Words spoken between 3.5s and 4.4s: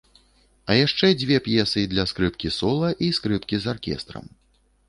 з аркестрам.